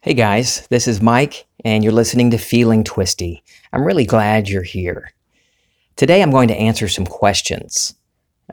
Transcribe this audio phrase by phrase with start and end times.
[0.00, 3.42] Hey guys, this is Mike, and you're listening to Feeling Twisty.
[3.72, 5.10] I'm really glad you're here.
[5.96, 7.96] Today I'm going to answer some questions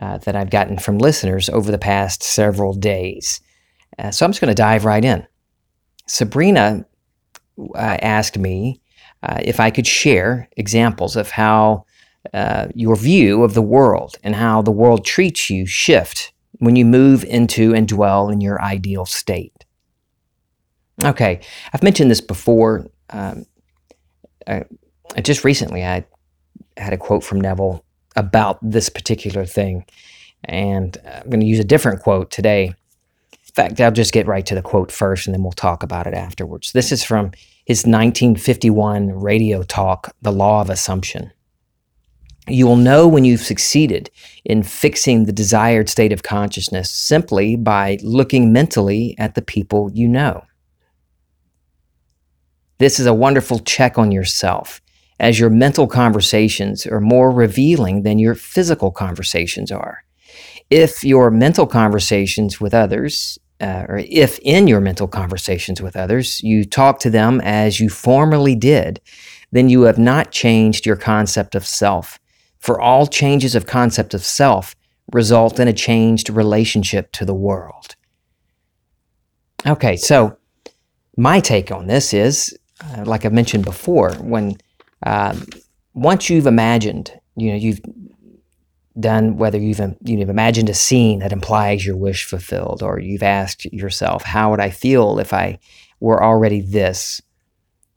[0.02, 3.42] uh, that I've gotten from listeners over the past several days.
[4.00, 5.28] Uh, so I'm just going to dive right in.
[6.08, 6.84] Sabrina
[7.60, 8.82] uh, asked me
[9.22, 11.86] uh, if I could share examples of how
[12.34, 16.86] uh, your view of the world and how the world treats you shift when you
[16.86, 19.55] move into and dwell in your ideal state.
[21.04, 21.42] Okay,
[21.74, 22.88] I've mentioned this before.
[23.10, 23.46] Um,
[24.48, 24.64] I,
[25.22, 26.06] just recently I
[26.78, 27.84] had a quote from Neville
[28.16, 29.86] about this particular thing,
[30.46, 32.68] and I'm going to use a different quote today.
[32.68, 36.08] In fact, I'll just get right to the quote first, and then we'll talk about
[36.08, 36.72] it afterwards.
[36.72, 37.32] This is from
[37.66, 41.32] his 1951 radio talk, "The Law of Assumption."
[42.48, 44.12] You will know when you've succeeded
[44.44, 50.08] in fixing the desired state of consciousness simply by looking mentally at the people you
[50.08, 50.44] know.
[52.78, 54.82] This is a wonderful check on yourself,
[55.20, 60.04] as your mental conversations are more revealing than your physical conversations are.
[60.70, 66.42] If your mental conversations with others, uh, or if in your mental conversations with others,
[66.44, 69.00] you talk to them as you formerly did,
[69.52, 72.20] then you have not changed your concept of self.
[72.60, 74.76] For all changes of concept of self
[75.14, 77.96] result in a changed relationship to the world.
[79.66, 80.38] Okay, so
[81.16, 82.58] my take on this is
[82.94, 84.58] uh, like I've mentioned before, when
[85.06, 85.46] um,
[85.94, 87.82] once you've imagined, you know, you've
[89.00, 93.66] done whether you've you've imagined a scene that implies your wish fulfilled, or you've asked
[93.66, 95.60] yourself, "How would I feel if I
[96.00, 97.22] were already this?"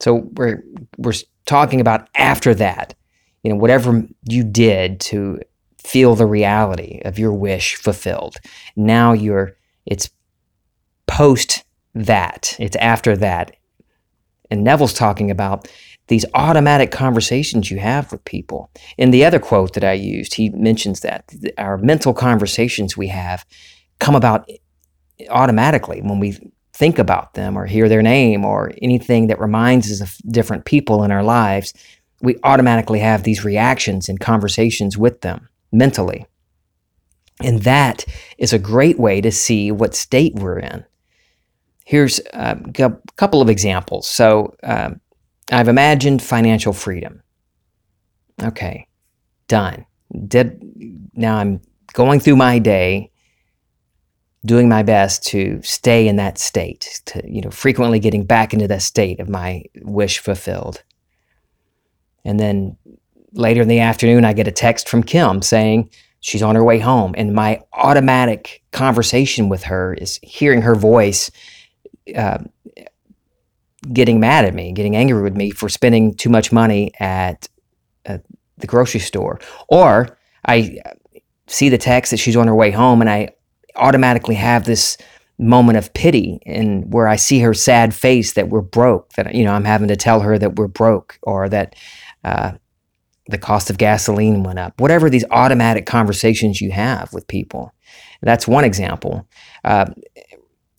[0.00, 0.62] So we're
[0.96, 1.14] we're
[1.46, 2.94] talking about after that,
[3.42, 5.40] you know, whatever you did to
[5.78, 8.36] feel the reality of your wish fulfilled.
[8.76, 10.10] Now you're it's
[11.06, 12.54] post that.
[12.58, 13.56] It's after that
[14.50, 15.68] and Neville's talking about
[16.08, 18.70] these automatic conversations you have with people.
[18.96, 23.44] In the other quote that I used, he mentions that our mental conversations we have
[24.00, 24.48] come about
[25.28, 26.38] automatically when we
[26.72, 31.02] think about them or hear their name or anything that reminds us of different people
[31.04, 31.74] in our lives.
[32.22, 36.26] We automatically have these reactions and conversations with them mentally.
[37.42, 38.04] And that
[38.38, 40.84] is a great way to see what state we're in.
[41.88, 44.06] Here's a couple of examples.
[44.06, 45.00] So um,
[45.50, 47.22] I've imagined financial freedom.
[48.42, 48.86] Okay,
[49.46, 49.86] done.
[50.26, 50.60] Did
[51.14, 51.62] now I'm
[51.94, 53.10] going through my day
[54.44, 58.68] doing my best to stay in that state to you know frequently getting back into
[58.68, 60.82] that state of my wish fulfilled
[62.24, 62.76] and then
[63.32, 65.90] later in the afternoon i get a text from kim saying
[66.20, 71.32] she's on her way home and my automatic conversation with her is hearing her voice
[72.16, 72.38] uh,
[73.92, 77.48] getting mad at me, getting angry with me for spending too much money at,
[78.04, 78.22] at
[78.58, 79.40] the grocery store.
[79.68, 80.80] Or I
[81.46, 83.30] see the text that she's on her way home and I
[83.76, 84.96] automatically have this
[85.38, 89.44] moment of pity and where I see her sad face that we're broke, that, you
[89.44, 91.76] know, I'm having to tell her that we're broke or that,
[92.24, 92.52] uh,
[93.28, 97.72] the cost of gasoline went up, whatever these automatic conversations you have with people.
[98.22, 99.28] That's one example.
[99.64, 99.86] Uh,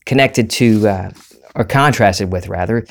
[0.09, 1.11] connected to uh,
[1.53, 2.83] or contrasted with rather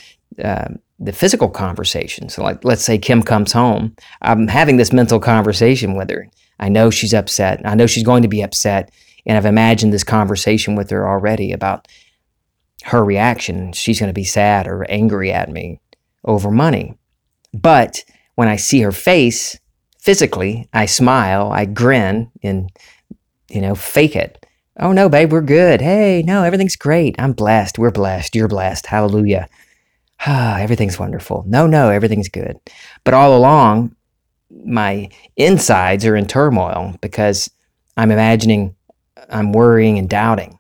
[0.43, 0.69] uh,
[1.01, 2.29] the physical conversation.
[2.29, 3.97] So, like, let's say Kim comes home.
[4.23, 6.29] I'm having this mental conversation with her.
[6.61, 7.61] I know she's upset.
[7.65, 8.93] I know she's going to be upset,
[9.27, 11.89] and I've imagined this conversation with her already about
[12.85, 13.73] her reaction.
[13.73, 15.81] She's going to be sad or angry at me
[16.25, 16.95] over money.
[17.53, 18.05] But
[18.37, 19.59] when I see her face
[19.99, 22.71] physically, I smile, I grin, and
[23.51, 24.47] you know, fake it.
[24.79, 25.81] Oh no, babe, we're good.
[25.81, 27.17] Hey, no, everything's great.
[27.19, 27.79] I'm blessed.
[27.79, 28.37] We're blessed.
[28.37, 28.87] You're blessed.
[28.87, 29.49] Hallelujah.
[30.25, 31.45] Ah, everything's wonderful.
[31.47, 32.57] No, no, everything's good.
[33.05, 33.97] But all along,
[34.65, 37.51] my insides are in turmoil because
[37.97, 38.77] I'm imagining
[39.31, 40.59] I'm worrying and doubting.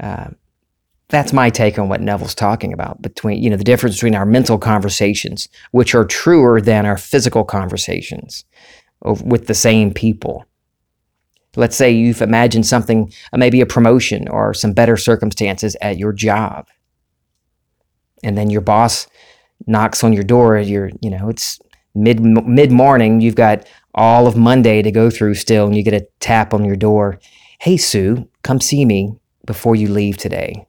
[0.00, 0.28] Uh,
[1.08, 4.26] that's my take on what Neville's talking about between, you know, the difference between our
[4.26, 8.44] mental conversations, which are truer than our physical conversations
[9.02, 10.44] with the same people.
[11.56, 16.12] Let's say you've imagined something, uh, maybe a promotion or some better circumstances at your
[16.12, 16.68] job.
[18.22, 19.06] And then your boss
[19.66, 20.58] knocks on your door.
[20.58, 21.58] You're, you know, it's
[21.94, 23.20] mid mid morning.
[23.20, 26.64] You've got all of Monday to go through still, and you get a tap on
[26.64, 27.18] your door.
[27.60, 29.14] Hey, Sue, come see me
[29.46, 30.66] before you leave today.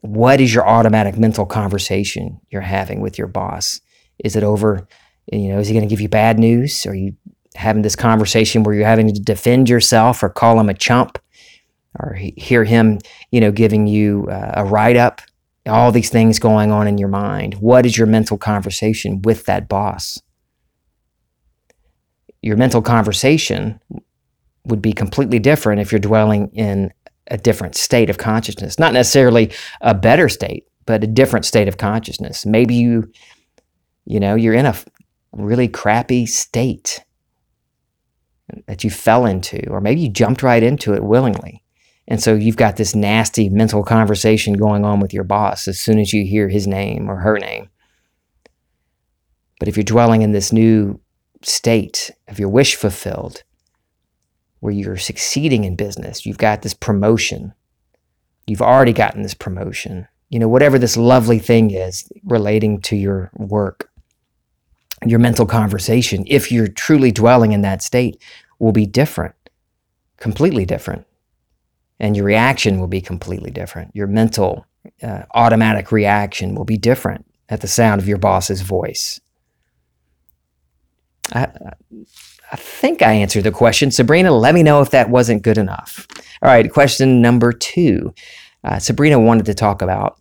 [0.00, 3.80] What is your automatic mental conversation you're having with your boss?
[4.18, 4.86] Is it over?
[5.32, 6.86] You know, is he going to give you bad news?
[6.86, 7.16] Are you
[7.56, 11.18] having this conversation where you're having to defend yourself or call him a chump
[11.98, 12.98] or hear him,
[13.30, 15.20] you know, giving you uh, a write up
[15.66, 17.54] all these things going on in your mind.
[17.54, 20.20] What is your mental conversation with that boss?
[22.42, 23.80] Your mental conversation
[24.64, 26.92] would be completely different if you're dwelling in
[27.28, 31.78] a different state of consciousness, not necessarily a better state, but a different state of
[31.78, 32.46] consciousness.
[32.46, 33.10] Maybe you,
[34.04, 34.76] you know, you're in a
[35.32, 37.04] really crappy state
[38.66, 41.62] that you fell into, or maybe you jumped right into it willingly.
[42.08, 45.98] And so you've got this nasty mental conversation going on with your boss as soon
[45.98, 47.68] as you hear his name or her name.
[49.58, 51.00] But if you're dwelling in this new
[51.42, 53.42] state of your wish fulfilled,
[54.60, 57.52] where you're succeeding in business, you've got this promotion,
[58.46, 63.30] you've already gotten this promotion, you know, whatever this lovely thing is relating to your
[63.34, 63.85] work,
[65.10, 68.20] your mental conversation, if you're truly dwelling in that state,
[68.58, 69.34] will be different,
[70.18, 71.06] completely different.
[71.98, 73.94] And your reaction will be completely different.
[73.94, 74.66] Your mental
[75.02, 79.20] uh, automatic reaction will be different at the sound of your boss's voice.
[81.32, 81.48] I,
[82.52, 83.90] I think I answered the question.
[83.90, 86.06] Sabrina, let me know if that wasn't good enough.
[86.42, 88.14] All right, question number two.
[88.62, 90.20] Uh, Sabrina wanted to talk about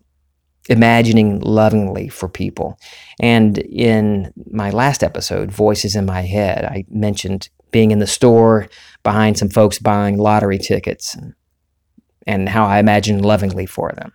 [0.69, 2.79] imagining lovingly for people.
[3.19, 8.67] And in my last episode, Voices in My Head, I mentioned being in the store
[9.03, 11.15] behind some folks buying lottery tickets
[12.27, 14.11] and, how I imagine lovingly for them.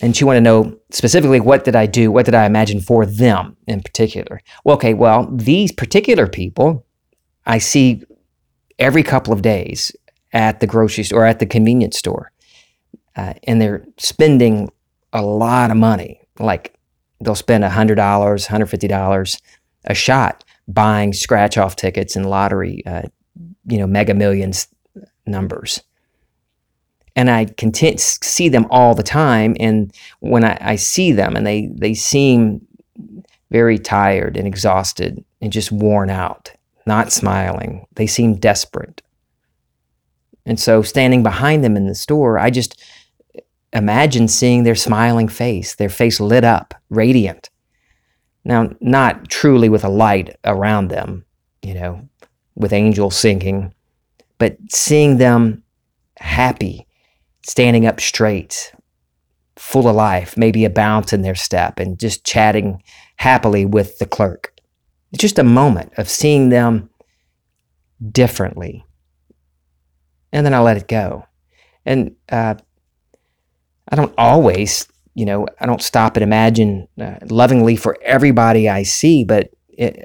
[0.00, 2.10] And she wanted to know specifically what did I do?
[2.12, 4.40] What did I imagine for them in particular?
[4.64, 6.84] Well, okay, well, these particular people
[7.46, 8.02] I see
[8.78, 9.92] every couple of days
[10.32, 12.32] at the grocery store or at the convenience store.
[13.16, 14.70] Uh, and they're spending
[15.14, 16.20] a lot of money.
[16.38, 16.74] Like
[17.20, 19.40] they'll spend $100, $150
[19.86, 23.02] a shot buying scratch off tickets and lottery, uh,
[23.66, 24.68] you know, mega millions
[25.26, 25.82] numbers.
[27.16, 29.56] And I continue see them all the time.
[29.60, 32.66] And when I, I see them and they, they seem
[33.50, 36.50] very tired and exhausted and just worn out,
[36.86, 39.00] not smiling, they seem desperate.
[40.44, 42.82] And so standing behind them in the store, I just
[43.74, 47.50] imagine seeing their smiling face, their face lit up, radiant.
[48.44, 51.24] Now, not truly with a light around them,
[51.62, 52.08] you know,
[52.54, 53.74] with angels singing,
[54.38, 55.62] but seeing them
[56.18, 56.86] happy,
[57.42, 58.72] standing up straight,
[59.56, 62.82] full of life, maybe a bounce in their step, and just chatting
[63.16, 64.52] happily with the clerk.
[65.12, 66.90] It's just a moment of seeing them
[68.10, 68.84] differently.
[70.32, 71.24] And then I let it go.
[71.86, 72.56] And uh,
[73.88, 78.82] I don't always, you know, I don't stop and imagine uh, lovingly for everybody I
[78.82, 80.02] see, but it,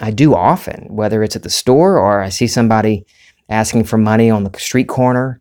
[0.00, 3.06] I do often, whether it's at the store or I see somebody
[3.48, 5.40] asking for money on the street corner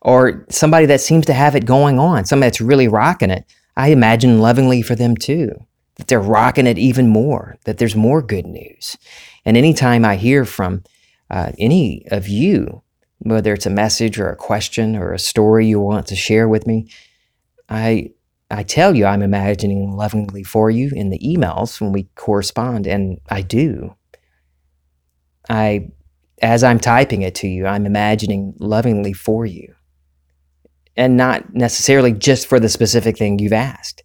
[0.00, 3.44] or somebody that seems to have it going on, somebody that's really rocking it.
[3.76, 5.52] I imagine lovingly for them too,
[5.96, 8.96] that they're rocking it even more, that there's more good news.
[9.44, 10.84] And anytime I hear from
[11.30, 12.82] uh, any of you
[13.24, 16.66] whether it's a message or a question or a story you want to share with
[16.66, 16.88] me,
[17.68, 18.10] I
[18.50, 23.20] I tell you I'm imagining lovingly for you in the emails when we correspond, and
[23.28, 23.96] I do.
[25.48, 25.88] I
[26.42, 29.74] as I'm typing it to you, I'm imagining lovingly for you.
[30.96, 34.04] And not necessarily just for the specific thing you've asked.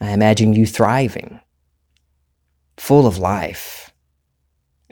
[0.00, 1.40] I imagine you thriving,
[2.76, 3.92] full of life.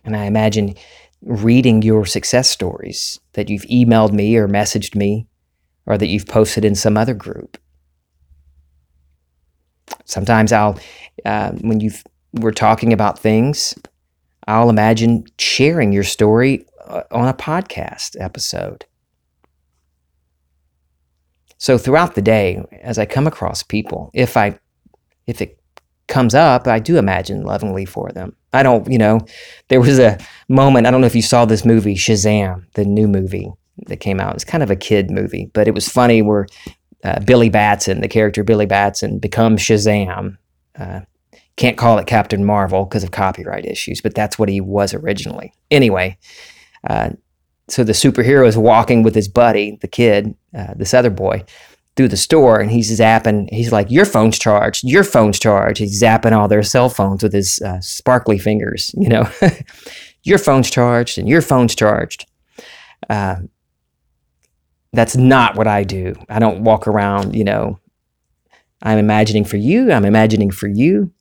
[0.04, 0.75] And I imagine
[1.23, 5.27] reading your success stories that you've emailed me or messaged me
[5.87, 7.59] or that you've posted in some other group.
[10.05, 10.79] Sometimes I'll,
[11.25, 11.91] uh, when you
[12.33, 13.75] we're talking about things,
[14.47, 18.87] I'll imagine sharing your story uh, on a podcast episode.
[21.59, 24.59] So throughout the day, as I come across people, if I,
[25.27, 25.61] if it
[26.09, 28.35] comes up, I do imagine lovingly for them.
[28.52, 29.21] I don't, you know,
[29.69, 33.07] there was a moment, I don't know if you saw this movie, Shazam, the new
[33.07, 33.50] movie
[33.87, 34.35] that came out.
[34.35, 36.47] It's kind of a kid movie, but it was funny where
[37.04, 40.37] uh, Billy Batson, the character Billy Batson, becomes Shazam.
[40.78, 41.00] Uh,
[41.57, 45.52] can't call it Captain Marvel because of copyright issues, but that's what he was originally.
[45.71, 46.19] Anyway,
[46.88, 47.11] uh,
[47.69, 51.45] so the superhero is walking with his buddy, the kid, uh, this other boy,
[51.97, 53.49] through the store and he's zapping.
[53.50, 54.85] He's like, "Your phone's charged.
[54.85, 58.94] Your phone's charged." He's zapping all their cell phones with his uh, sparkly fingers.
[58.97, 59.30] You know,
[60.23, 62.26] your phone's charged and your phone's charged.
[63.09, 63.37] Uh,
[64.92, 66.14] that's not what I do.
[66.28, 67.35] I don't walk around.
[67.35, 67.78] You know,
[68.82, 69.92] I'm imagining for you.
[69.92, 71.12] I'm imagining for you.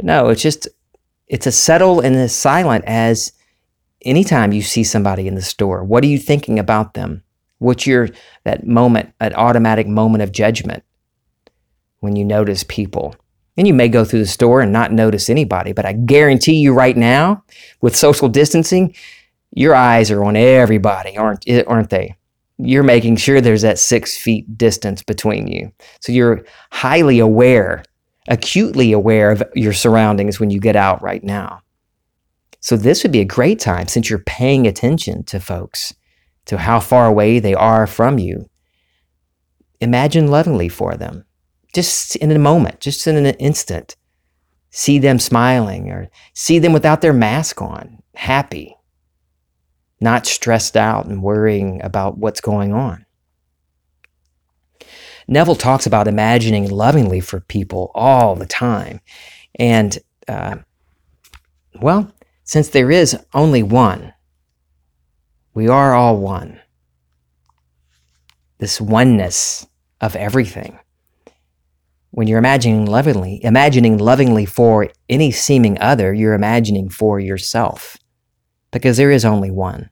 [0.00, 0.68] No, it's just
[1.28, 3.32] it's as subtle and as silent as
[4.02, 5.84] anytime you see somebody in the store.
[5.84, 7.22] What are you thinking about them?
[7.58, 8.08] What's your
[8.44, 10.84] that moment, that automatic moment of judgment
[12.00, 13.14] when you notice people?
[13.56, 16.74] And you may go through the store and not notice anybody, but I guarantee you
[16.74, 17.42] right now,
[17.80, 18.94] with social distancing,
[19.52, 22.16] your eyes are on everybody, aren't aren't they?
[22.58, 25.72] You're making sure there's that six feet distance between you.
[26.00, 27.82] So you're highly aware,
[28.28, 31.62] acutely aware of your surroundings when you get out right now.
[32.60, 35.94] So this would be a great time since you're paying attention to folks,
[36.46, 38.48] to how far away they are from you.
[39.80, 41.24] Imagine lovingly for them
[41.76, 43.96] just in a moment, just in an instant,
[44.70, 48.74] see them smiling or see them without their mask on, happy,
[50.00, 53.04] not stressed out and worrying about what's going on.
[55.28, 59.00] Neville talks about imagining lovingly for people all the time.
[59.58, 60.56] And, uh,
[61.82, 62.10] well,
[62.44, 64.14] since there is only one,
[65.56, 66.60] we are all one.
[68.58, 69.66] This oneness
[70.00, 70.78] of everything
[72.16, 77.98] when you're imagining lovingly, imagining lovingly for any seeming other, you're imagining for yourself
[78.70, 79.90] because there is only one.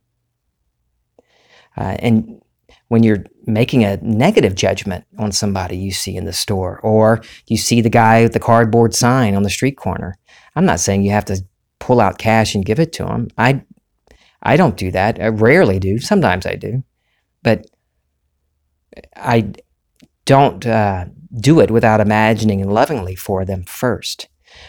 [1.76, 2.40] Uh, and
[2.88, 7.58] when you're making a negative judgment on somebody you see in the store, or you
[7.58, 10.16] see the guy with the cardboard sign on the street corner,
[10.56, 11.44] I'm not saying you have to
[11.78, 13.28] pull out cash and give it to him.
[13.36, 13.64] I,
[14.44, 15.20] I don't do that.
[15.20, 15.98] I rarely do.
[15.98, 16.84] Sometimes I do,
[17.42, 17.66] but
[19.16, 19.52] I
[20.24, 21.06] don't uh,
[21.38, 24.28] do it without imagining and lovingly for them first.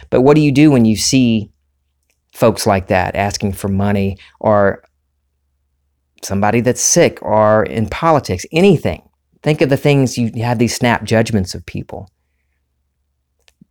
[0.09, 1.51] But what do you do when you see
[2.33, 4.83] folks like that asking for money or
[6.23, 9.07] somebody that's sick or in politics, anything?
[9.43, 12.09] Think of the things you have these snap judgments of people.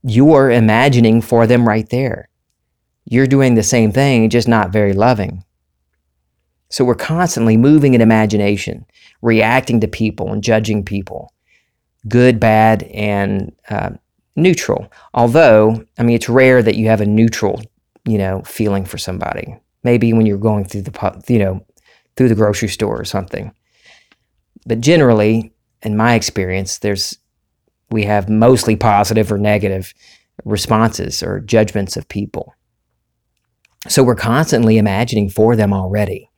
[0.03, 2.29] You're imagining for them right there.
[3.07, 5.45] You're doing the same thing, just not very loving.
[6.71, 8.85] So we're constantly moving in imagination,
[9.23, 11.33] reacting to people and judging people
[12.09, 13.91] good, bad, and uh,
[14.37, 14.93] neutral.
[15.15, 17.63] Although, I mean, it's rare that you have a neutral,
[18.07, 19.57] you know, feeling for somebody.
[19.83, 21.65] Maybe when you're going through the, you know,
[22.17, 23.53] through the grocery store or something.
[24.67, 25.53] But generally,
[25.83, 27.19] in my experience, there's
[27.91, 29.95] we have mostly positive or negative
[30.45, 32.55] responses or judgments of people.
[33.89, 36.31] So we're constantly imagining for them already.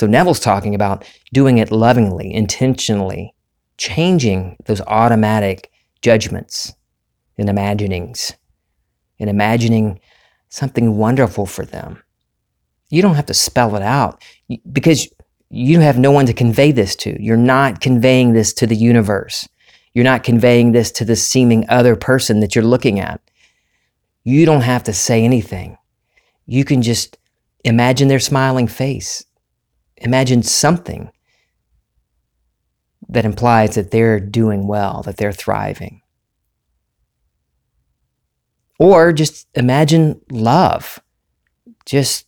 [0.00, 1.04] So Neville's talking about
[1.34, 3.34] doing it lovingly, intentionally,
[3.76, 6.72] changing those automatic judgments
[7.36, 8.32] and imaginings
[9.18, 10.00] and imagining
[10.48, 12.02] something wonderful for them.
[12.88, 14.24] You don't have to spell it out
[14.72, 15.06] because
[15.50, 17.22] you have no one to convey this to.
[17.22, 19.46] You're not conveying this to the universe.
[19.92, 23.20] You're not conveying this to the seeming other person that you're looking at.
[24.24, 25.76] You don't have to say anything.
[26.46, 27.18] You can just
[27.66, 29.26] imagine their smiling face.
[30.00, 31.10] Imagine something
[33.08, 36.00] that implies that they're doing well, that they're thriving.
[38.78, 41.00] Or just imagine love.
[41.84, 42.26] Just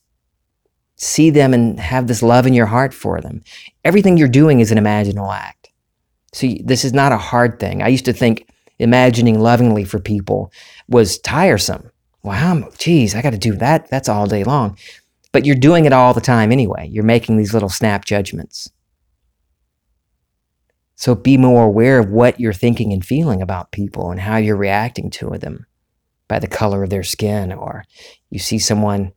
[0.97, 3.43] see them and have this love in your heart for them.
[3.85, 5.71] Everything you're doing is an imaginal act.
[6.35, 7.83] See, this is not a hard thing.
[7.83, 8.49] I used to think
[8.79, 10.52] imagining lovingly for people
[10.88, 11.91] was tiresome.
[12.23, 13.91] Wow, geez, I got to do that.
[13.91, 14.76] That's all day long.
[15.33, 16.89] But you're doing it all the time anyway.
[16.89, 18.71] You're making these little snap judgments.
[20.95, 24.57] So be more aware of what you're thinking and feeling about people and how you're
[24.57, 25.67] reacting to them
[26.29, 27.85] by the color of their skin, or
[28.31, 29.12] you see someone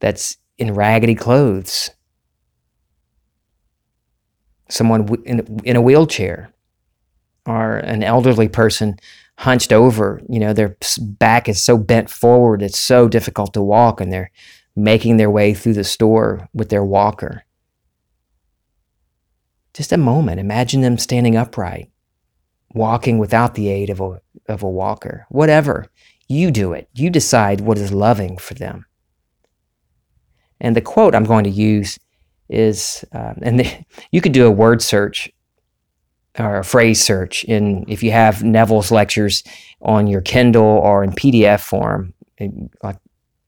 [0.00, 1.90] that's in raggedy clothes,
[4.68, 6.52] someone in, in a wheelchair,
[7.46, 8.96] or an elderly person
[9.38, 10.20] hunched over.
[10.28, 14.30] You know, their back is so bent forward, it's so difficult to walk, and they're
[14.74, 17.44] making their way through the store with their walker
[19.74, 20.40] just a moment.
[20.40, 21.90] Imagine them standing upright,
[22.74, 25.86] walking without the aid of a, of a walker, whatever.
[26.28, 26.88] You do it.
[26.94, 28.86] You decide what is loving for them.
[30.60, 31.98] And the quote I'm going to use
[32.48, 35.30] is, um, and the, you could do a word search
[36.38, 39.42] or a phrase search in if you have Neville's lectures
[39.82, 42.14] on your Kindle or in PDF form,
[42.82, 42.96] like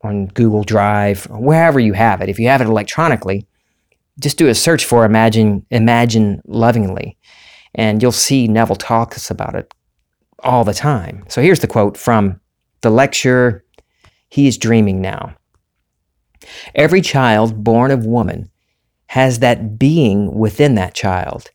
[0.05, 2.29] on Google Drive, wherever you have it.
[2.29, 3.47] If you have it electronically,
[4.21, 7.19] just do a search for imagine imagine lovingly
[7.75, 9.75] and you'll see neville talks about it
[10.41, 11.25] all the time.
[11.29, 12.41] So here's the quote from
[12.83, 13.65] the lecture
[14.29, 15.35] he is dreaming now.
[16.75, 18.51] Every child born of woman
[19.07, 21.51] has that being within that child.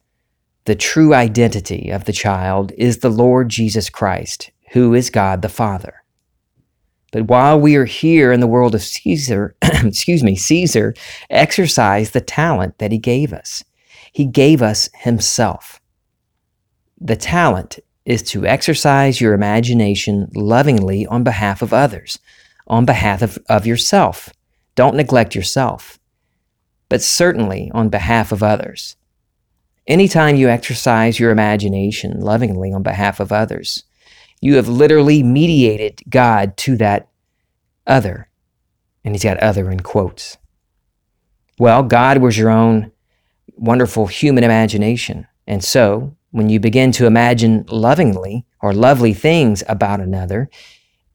[0.65, 5.50] The true identity of the child is the lord jesus christ who is god the
[5.50, 5.99] father
[7.11, 10.93] but while we are here in the world of Caesar, excuse me, Caesar
[11.29, 13.63] exercised the talent that he gave us.
[14.11, 15.79] He gave us Himself.
[16.99, 22.19] The talent is to exercise your imagination lovingly on behalf of others,
[22.67, 24.29] on behalf of, of yourself.
[24.75, 25.99] Don't neglect yourself,
[26.89, 28.95] but certainly on behalf of others.
[29.87, 33.83] Anytime you exercise your imagination lovingly on behalf of others,
[34.41, 37.10] you have literally mediated God to that
[37.86, 38.29] other.
[39.03, 40.38] And he's got other in quotes.
[41.58, 42.91] Well, God was your own
[43.55, 45.27] wonderful human imagination.
[45.48, 50.50] And so, when you begin to imagine lovingly or lovely things about another,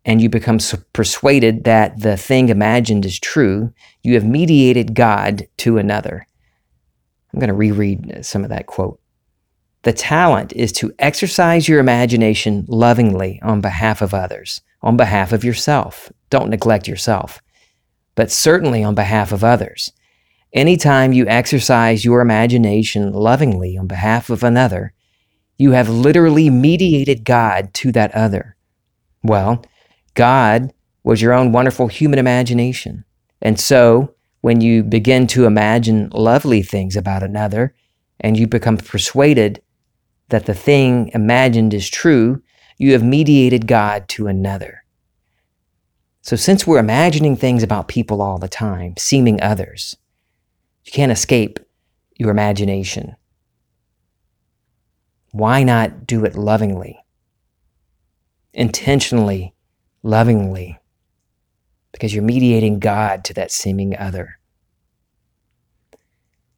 [0.04, 0.58] and you become
[0.92, 6.26] persuaded that the thing imagined is true, you have mediated God to another.
[7.32, 9.00] I'm going to reread some of that quote.
[9.84, 15.44] The talent is to exercise your imagination lovingly on behalf of others, on behalf of
[15.44, 16.10] yourself.
[16.30, 17.42] Don't neglect yourself,
[18.14, 19.92] but certainly on behalf of others.
[20.54, 24.94] Anytime you exercise your imagination lovingly on behalf of another,
[25.58, 28.56] you have literally mediated God to that other.
[29.22, 29.66] Well,
[30.14, 30.72] God
[31.02, 33.04] was your own wonderful human imagination.
[33.42, 37.74] And so, when you begin to imagine lovely things about another
[38.20, 39.60] and you become persuaded
[40.34, 42.42] that the thing imagined is true,
[42.76, 44.84] you have mediated God to another.
[46.22, 49.96] So, since we're imagining things about people all the time, seeming others,
[50.84, 51.60] you can't escape
[52.16, 53.14] your imagination.
[55.30, 56.98] Why not do it lovingly,
[58.52, 59.54] intentionally
[60.02, 60.80] lovingly
[61.92, 64.40] because you're mediating God to that seeming other.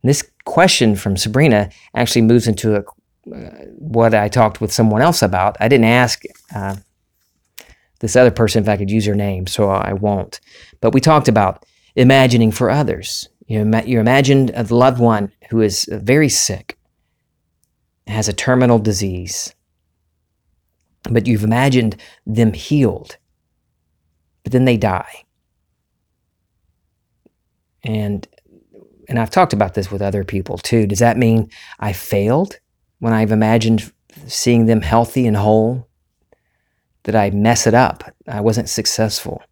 [0.03, 2.85] This question from Sabrina actually moves into a,
[3.27, 5.57] what I talked with someone else about.
[5.61, 6.23] I didn't ask
[6.55, 6.77] uh,
[8.01, 10.41] this other person if I could use her name, so I won't.
[10.81, 11.65] But we talked about
[11.95, 13.29] imagining for others.
[13.47, 16.79] You, know, you imagined a loved one who is very sick,
[18.07, 19.55] has a terminal disease,
[21.11, 23.17] but you've imagined them healed
[24.47, 25.25] but then they die.
[27.83, 28.29] And
[29.09, 30.87] and I've talked about this with other people too.
[30.87, 32.61] Does that mean I failed
[32.99, 33.93] when I've imagined
[34.27, 35.89] seeing them healthy and whole?
[37.03, 38.05] Did I mess it up?
[38.27, 39.43] I wasn't successful.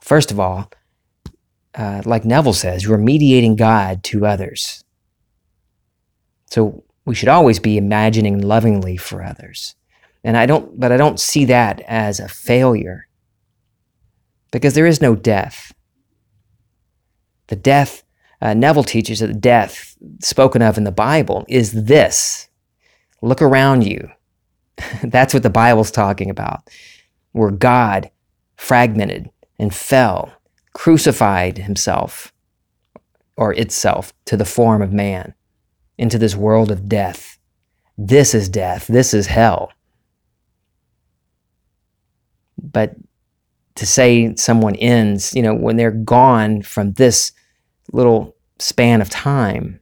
[0.00, 0.70] First of all,
[1.74, 4.82] uh, like Neville says, you're mediating God to others.
[6.46, 9.74] So we should always be imagining lovingly for others.
[10.24, 13.06] And I don't, but I don't see that as a failure
[14.50, 15.72] because there is no death.
[17.48, 18.02] The death,
[18.40, 22.48] uh, Neville teaches that death spoken of in the Bible is this
[23.20, 24.08] look around you.
[25.02, 26.68] That's what the Bible's talking about,
[27.32, 28.10] where God
[28.56, 30.32] fragmented and fell,
[30.72, 32.32] crucified himself
[33.36, 35.34] or itself to the form of man
[35.96, 37.38] into this world of death.
[37.96, 38.86] This is death.
[38.86, 39.72] This is hell.
[42.60, 42.94] But
[43.74, 47.32] to say someone ends, you know, when they're gone from this
[47.92, 49.80] little span of time,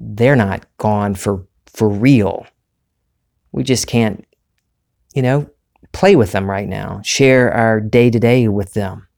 [0.00, 2.46] they're not gone for for real.
[3.52, 4.24] We just can't,
[5.14, 5.50] you know,
[5.92, 9.08] play with them right now, share our day to day with them.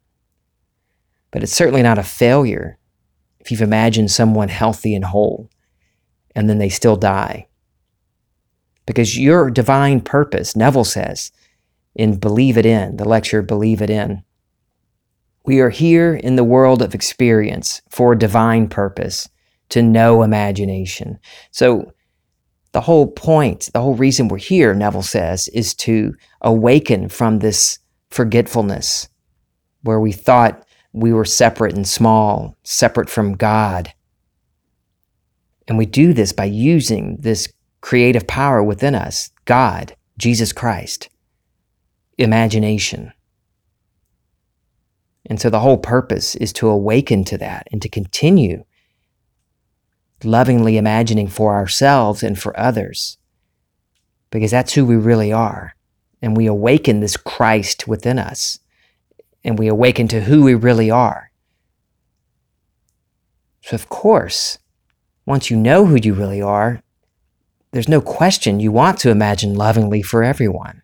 [1.31, 2.79] But it's certainly not a failure
[3.41, 5.51] if you've imagined someone healthy and whole
[6.37, 7.49] and then they still die.
[8.85, 11.33] Because your divine purpose, Neville says,
[11.95, 14.23] in Believe It In, the lecture Believe It In.
[15.47, 19.29] We are here in the world of experience for a divine purpose,
[19.69, 21.19] to know imagination.
[21.51, 21.93] So,
[22.73, 27.79] the whole point, the whole reason we're here, Neville says, is to awaken from this
[28.11, 29.09] forgetfulness
[29.83, 33.93] where we thought we were separate and small, separate from God.
[35.69, 41.09] And we do this by using this creative power within us, God, Jesus Christ
[42.19, 43.13] imagination.
[45.29, 48.65] And so the whole purpose is to awaken to that and to continue
[50.23, 53.19] lovingly imagining for ourselves and for others,
[54.31, 55.75] because that's who we really are.
[56.23, 58.59] And we awaken this Christ within us,
[59.45, 61.31] and we awaken to who we really are.
[63.63, 64.59] So, of course,
[65.27, 66.83] once you know who you really are,
[67.73, 70.83] there's no question you want to imagine lovingly for everyone.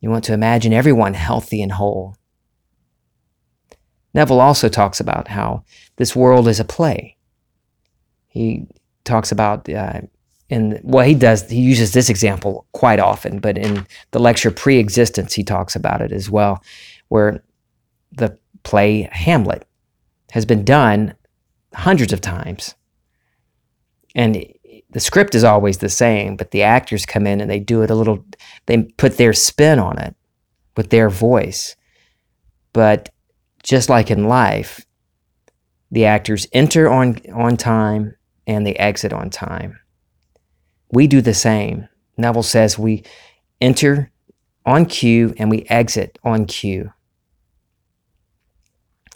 [0.00, 2.16] You want to imagine everyone healthy and whole.
[4.14, 5.64] Neville also talks about how
[5.96, 7.16] this world is a play.
[8.28, 8.66] He
[9.04, 10.02] talks about, uh,
[10.50, 14.78] in well, he does, he uses this example quite often, but in the lecture Pre
[14.78, 16.62] Existence, he talks about it as well,
[17.08, 17.44] where
[18.12, 19.66] the play Hamlet
[20.32, 21.14] has been done
[21.74, 22.74] hundreds of times
[24.14, 24.46] And
[24.90, 27.90] the script is always the same, but the actors come in and they do it
[27.90, 28.24] a little,
[28.66, 30.14] they put their spin on it
[30.76, 31.76] with their voice.
[32.72, 33.10] But
[33.64, 34.86] just like in life,
[35.90, 38.14] the actors enter on, on time
[38.46, 39.80] and they exit on time.
[40.92, 41.88] We do the same.
[42.16, 43.04] Neville says we
[43.60, 44.12] enter
[44.66, 46.92] on cue and we exit on cue.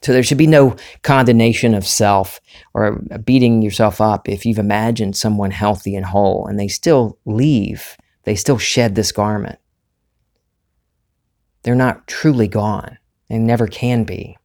[0.02, 2.40] So there should be no condemnation of self
[2.72, 7.96] or beating yourself up if you've imagined someone healthy and whole and they still leave,
[8.22, 9.58] they still shed this garment.
[11.64, 12.98] They're not truly gone
[13.30, 14.36] and never can be.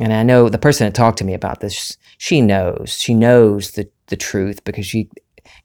[0.00, 2.96] And I know the person that talked to me about this, she knows.
[2.98, 5.10] She knows the, the truth because she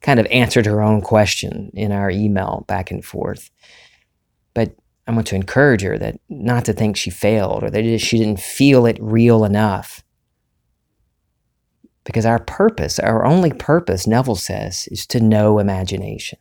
[0.02, 3.50] kind of answered her own question in our email back and forth.
[4.52, 8.18] But I want to encourage her that not to think she failed or that she
[8.18, 10.02] didn't feel it real enough.
[12.04, 16.38] Because our purpose, our only purpose, Neville says, is to know imagination,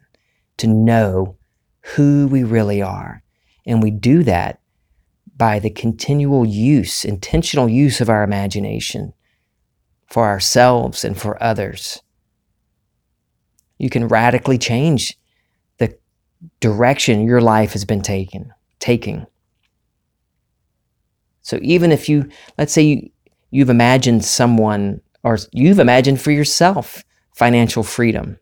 [0.57, 1.37] to know
[1.93, 3.21] who we really are.
[3.65, 4.59] And we do that
[5.37, 9.13] by the continual use, intentional use of our imagination
[10.07, 12.01] for ourselves and for others.
[13.77, 15.17] You can radically change
[15.77, 15.97] the
[16.59, 19.25] direction your life has been taken, taking.
[21.41, 23.09] So even if you, let's say you,
[23.51, 27.03] you've imagined someone or you've imagined for yourself
[27.35, 28.39] financial freedom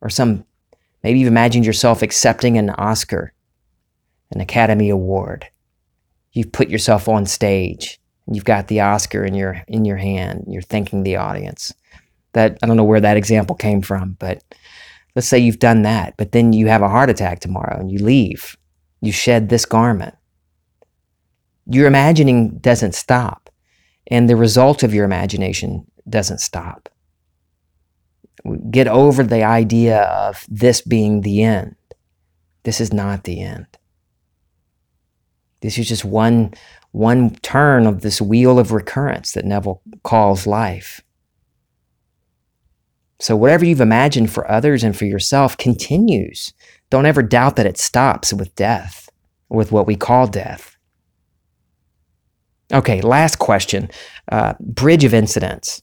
[0.00, 0.44] or some,
[1.04, 3.32] maybe you've imagined yourself accepting an Oscar,
[4.32, 5.50] an Academy Award
[6.34, 10.44] you've put yourself on stage and you've got the Oscar in your in your hand.
[10.46, 11.72] You're thanking the audience.
[12.32, 14.42] That I don't know where that example came from, but
[15.14, 17.98] let's say you've done that, but then you have a heart attack tomorrow and you
[17.98, 18.56] leave.
[19.00, 20.14] You shed this garment.
[21.66, 23.48] Your imagining doesn't stop,
[24.08, 26.88] and the result of your imagination doesn't stop.
[28.70, 31.76] Get over the idea of this being the end.
[32.64, 33.66] This is not the end.
[35.60, 36.52] This is just one,
[36.92, 41.00] one turn of this wheel of recurrence that Neville calls life.
[43.18, 46.52] So, whatever you've imagined for others and for yourself continues.
[46.90, 49.08] Don't ever doubt that it stops with death,
[49.48, 50.76] with what we call death.
[52.72, 53.90] Okay, last question
[54.30, 55.82] uh, bridge of incidents.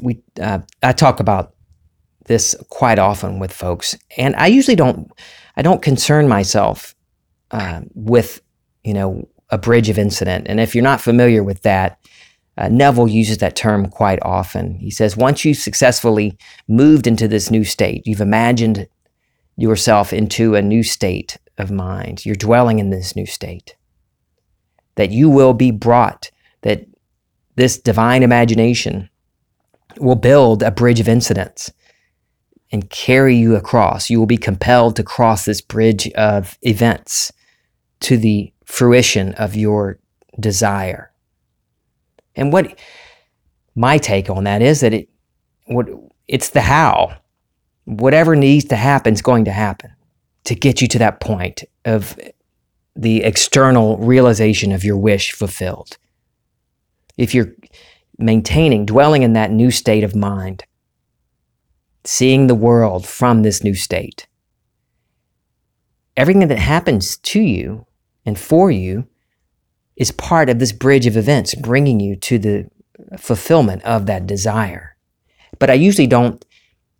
[0.00, 1.54] We, uh, I talk about
[2.26, 5.10] this quite often with folks, and I usually don't,
[5.56, 6.94] I don't concern myself
[7.50, 8.40] uh, with
[8.82, 10.46] you know a bridge of incident.
[10.48, 11.98] And if you're not familiar with that,
[12.56, 14.78] uh, Neville uses that term quite often.
[14.78, 16.36] He says once you've successfully
[16.68, 18.86] moved into this new state, you've imagined
[19.56, 22.24] yourself into a new state of mind.
[22.24, 23.76] You're dwelling in this new state.
[24.96, 26.30] That you will be brought,
[26.62, 26.86] that
[27.56, 29.08] this divine imagination
[29.98, 31.72] will build a bridge of incidents
[32.72, 34.10] and carry you across.
[34.10, 37.32] You will be compelled to cross this bridge of events
[38.00, 39.98] to the fruition of your
[40.40, 41.12] desire.
[42.34, 42.78] And what
[43.74, 45.08] my take on that is that it
[45.66, 45.88] what
[46.28, 47.16] it's the how.
[47.84, 49.90] Whatever needs to happen is going to happen
[50.44, 52.18] to get you to that point of
[52.96, 55.98] the external realization of your wish fulfilled.
[57.16, 57.52] If you're
[58.18, 60.64] maintaining, dwelling in that new state of mind,
[62.04, 64.26] seeing the world from this new state,
[66.16, 67.86] everything that happens to you
[68.24, 69.06] and for you
[69.96, 72.68] is part of this bridge of events bringing you to the
[73.18, 74.96] fulfillment of that desire.
[75.58, 76.44] But I usually don't,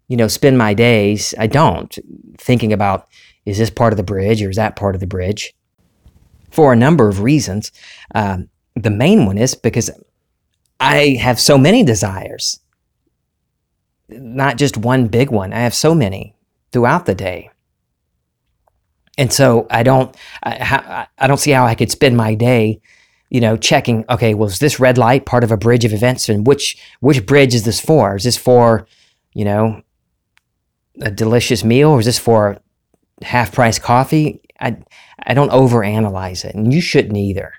[0.09, 1.97] you know, spend my days, I don't,
[2.39, 3.09] thinking about
[3.45, 5.55] is this part of the bridge or is that part of the bridge?
[6.51, 7.73] For a number of reasons.
[8.15, 9.91] Um, the main one is because
[10.85, 12.61] I have so many desires,
[14.11, 15.55] not just one big one.
[15.55, 16.37] I have so many
[16.73, 17.49] throughout the day.
[19.17, 22.83] And so I don't, I, I don't see how I could spend my day,
[23.31, 24.05] you know, checking.
[24.11, 27.55] Okay, was this red light part of a bridge of events, and which which bridge
[27.55, 28.17] is this for?
[28.17, 28.87] Is this for,
[29.33, 29.81] you know,
[31.01, 32.59] a delicious meal, or is this for
[33.23, 34.43] half price coffee?
[34.61, 34.77] I
[35.23, 37.55] I don't overanalyze it, and you shouldn't either.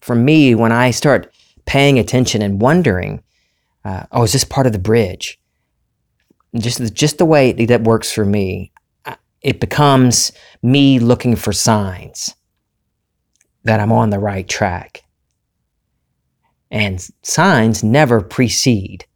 [0.00, 1.29] For me, when I start
[1.66, 3.22] paying attention and wondering,
[3.84, 5.38] uh, oh, is this part of the bridge?
[6.56, 8.72] Just just the way that works for me
[9.42, 12.34] it becomes me looking for signs
[13.64, 15.02] that I'm on the right track.
[16.70, 19.06] And signs never precede.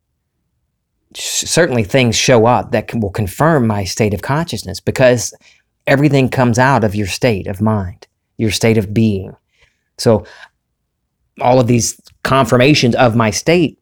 [1.14, 5.33] Certainly, things show up that can, will confirm my state of consciousness because
[5.87, 9.37] everything comes out of your state of mind, your state of being.
[9.98, 10.24] So,
[11.40, 13.78] all of these confirmations of my state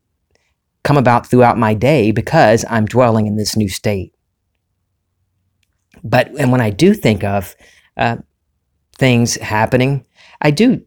[0.85, 4.13] come about throughout my day because I'm dwelling in this new state.
[6.05, 7.55] But and when I do think of
[7.97, 8.17] uh,
[8.99, 10.05] things happening,
[10.43, 10.83] I do.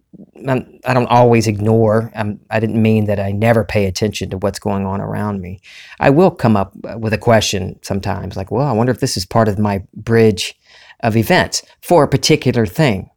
[0.48, 2.12] Um, I don't always ignore.
[2.16, 5.62] Um, I didn't mean that I never pay attention to what's going on around me.
[6.00, 9.26] I will come up with a question sometimes, like, "Well, I wonder if this is
[9.26, 10.56] part of my bridge
[11.02, 13.10] of events for a particular thing."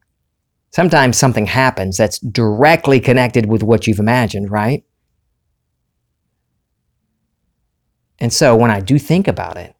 [0.70, 4.84] Sometimes something happens that's directly connected with what you've imagined, right?
[8.18, 9.74] And so when I do think about it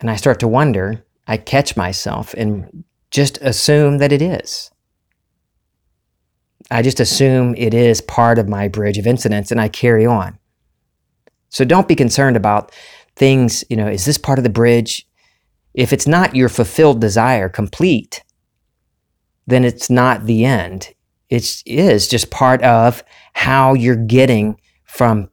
[0.00, 4.70] and I start to wonder, I catch myself and just assume that it is.
[6.70, 10.38] I just assume it is part of my bridge of incidents and I carry on.
[11.48, 12.72] So don't be concerned about
[13.14, 15.06] things, you know, is this part of the bridge?
[15.74, 18.24] If it's not your fulfilled desire complete,
[19.46, 20.92] then it's not the end.
[21.28, 25.28] It is just part of how you're getting from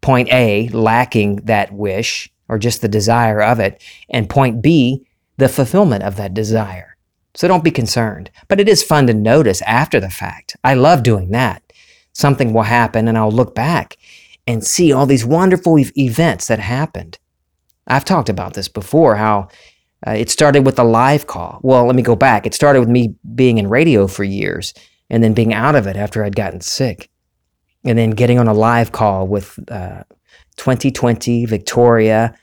[0.00, 5.06] point A, lacking that wish or just the desire of it, and point B,
[5.36, 6.96] the fulfillment of that desire.
[7.34, 8.30] So don't be concerned.
[8.48, 10.56] But it is fun to notice after the fact.
[10.64, 11.62] I love doing that.
[12.12, 13.96] Something will happen, and I'll look back
[14.46, 17.18] and see all these wonderful e- events that happened.
[17.86, 19.48] I've talked about this before how
[20.06, 21.58] uh, it started with a live call.
[21.62, 22.46] Well, let me go back.
[22.46, 24.74] It started with me being in radio for years
[25.10, 27.10] and then being out of it after I'd gotten sick
[27.84, 30.04] and then getting on a live call with uh,
[30.56, 32.34] 2020 Victoria,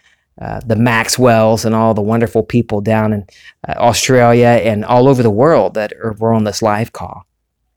[0.42, 3.26] uh, the Maxwells, and all the wonderful people down in
[3.68, 7.26] uh, Australia and all over the world that are, were on this live call.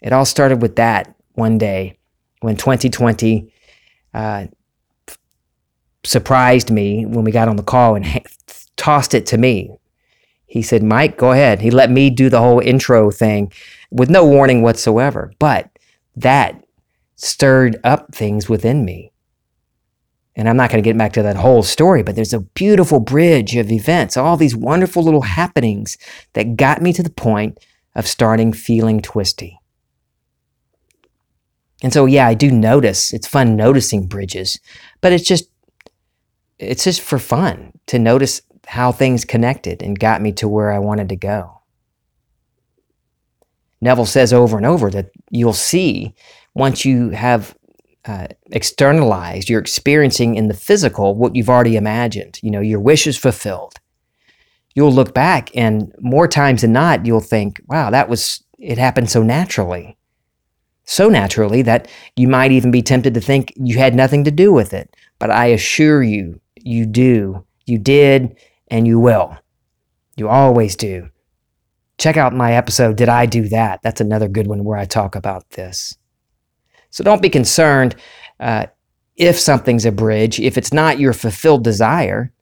[0.00, 1.98] It all started with that one day
[2.40, 3.52] when 2020
[4.14, 4.46] uh,
[6.04, 8.04] surprised me when we got on the call and
[8.78, 9.70] tossed it to me.
[10.46, 11.60] He said, Mike, go ahead.
[11.60, 13.52] He let me do the whole intro thing
[13.90, 15.34] with no warning whatsoever.
[15.38, 15.68] But
[16.16, 16.64] that
[17.16, 19.12] stirred up things within me.
[20.34, 23.00] And I'm not going to get back to that whole story, but there's a beautiful
[23.00, 25.98] bridge of events, all these wonderful little happenings
[26.34, 27.58] that got me to the point
[27.96, 29.58] of starting feeling twisty.
[31.82, 33.12] And so, yeah, I do notice.
[33.12, 34.58] It's fun noticing bridges,
[35.00, 35.50] but it's just,
[36.58, 40.78] it's just for fun to notice how things connected and got me to where I
[40.78, 41.62] wanted to go.
[43.80, 46.14] Neville says over and over that you'll see
[46.54, 47.56] once you have
[48.04, 52.38] uh, externalized, you're experiencing in the physical what you've already imagined.
[52.42, 53.72] You know, your wish is fulfilled.
[54.74, 59.08] You'll look back, and more times than not, you'll think, wow, that was, it happened
[59.08, 59.96] so naturally.
[60.84, 64.52] So naturally that you might even be tempted to think you had nothing to do
[64.52, 64.94] with it.
[65.18, 67.46] But I assure you, you do.
[67.66, 68.38] You did,
[68.70, 69.36] and you will.
[70.16, 71.08] You always do.
[71.98, 73.80] Check out my episode, Did I Do That?
[73.82, 75.96] That's another good one where I talk about this.
[76.90, 77.96] So don't be concerned
[78.40, 78.66] uh,
[79.16, 80.40] if something's a bridge.
[80.40, 82.32] If it's not your fulfilled desire,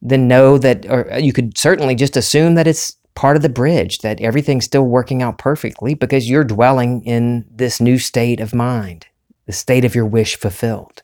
[0.00, 3.98] then know that, or you could certainly just assume that it's part of the bridge,
[3.98, 9.06] that everything's still working out perfectly because you're dwelling in this new state of mind,
[9.46, 11.02] the state of your wish fulfilled.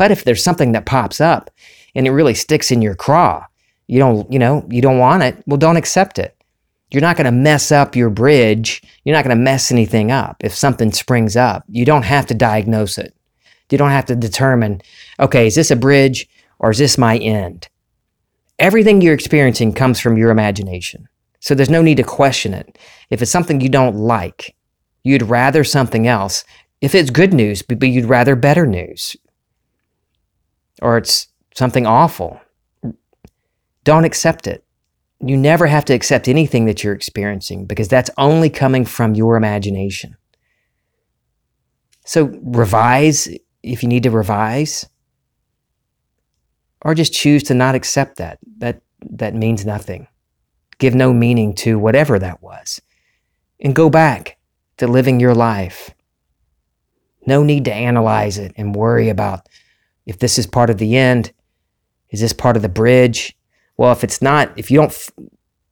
[0.00, 1.50] But if there's something that pops up
[1.94, 3.44] and it really sticks in your craw,
[3.86, 6.34] you don't, you know, you don't want it, well, don't accept it
[6.90, 8.82] you're not going to mess up your bridge.
[9.04, 11.64] You're not going to mess anything up if something springs up.
[11.68, 13.14] You don't have to diagnose it.
[13.70, 14.82] You don't have to determine,
[15.20, 17.68] okay, is this a bridge or is this my end?
[18.58, 21.08] Everything you're experiencing comes from your imagination.
[21.38, 22.76] So there's no need to question it.
[23.10, 24.54] If it's something you don't like,
[25.04, 26.44] you'd rather something else.
[26.80, 29.16] If it's good news, but you'd rather better news.
[30.80, 32.40] Or it's something awful.
[33.84, 34.64] Don't accept it
[35.20, 39.36] you never have to accept anything that you're experiencing because that's only coming from your
[39.36, 40.16] imagination.
[42.06, 43.28] So revise
[43.62, 44.88] if you need to revise
[46.82, 48.38] or just choose to not accept that.
[48.58, 50.08] That that means nothing.
[50.78, 52.80] Give no meaning to whatever that was.
[53.60, 54.38] And go back
[54.78, 55.90] to living your life.
[57.26, 59.46] No need to analyze it and worry about
[60.06, 61.32] if this is part of the end,
[62.10, 63.36] is this part of the bridge?
[63.76, 65.10] Well, if it's not, if you don't f-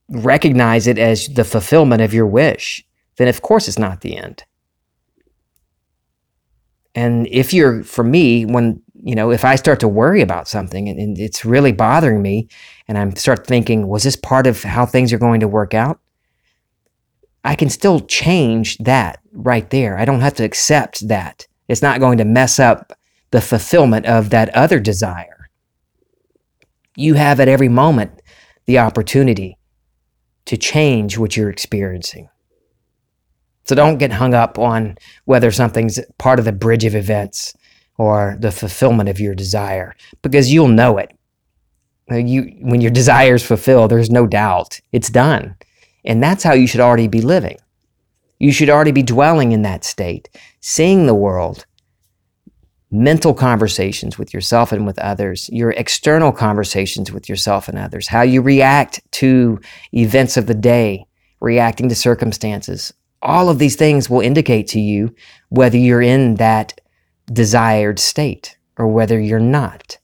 [0.08, 2.84] recognize it as the fulfillment of your wish,
[3.16, 4.44] then of course it's not the end.
[6.94, 10.88] And if you're, for me, when, you know, if I start to worry about something
[10.88, 12.48] and, and it's really bothering me,
[12.88, 16.00] and I start thinking, was this part of how things are going to work out?
[17.44, 19.96] I can still change that right there.
[19.96, 21.46] I don't have to accept that.
[21.68, 22.92] It's not going to mess up
[23.30, 25.38] the fulfillment of that other desire
[26.98, 28.20] you have at every moment
[28.66, 29.56] the opportunity
[30.46, 32.28] to change what you're experiencing.
[33.64, 37.54] So don't get hung up on whether something's part of the bridge of events
[37.98, 41.12] or the fulfillment of your desire because you'll know it.
[42.10, 45.54] You, when your desire is fulfilled, there's no doubt it's done.
[46.04, 47.58] And that's how you should already be living.
[48.38, 51.66] You should already be dwelling in that state, seeing the world,
[52.90, 58.22] mental conversations with yourself and with others, your external conversations with yourself and others, how
[58.22, 59.60] you react to
[59.92, 61.04] events of the day,
[61.40, 65.14] reacting to circumstances, all of these things will indicate to you
[65.50, 66.80] whether you're in that
[67.32, 69.98] desired state or whether you're not.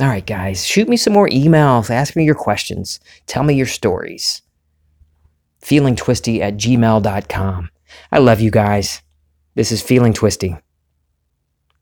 [0.00, 1.90] All right, guys, shoot me some more emails.
[1.90, 3.00] Ask me your questions.
[3.26, 4.42] Tell me your stories.
[5.62, 7.70] Feelingtwisty at gmail.com.
[8.10, 9.02] I love you guys.
[9.54, 10.56] This is Feeling Twisty.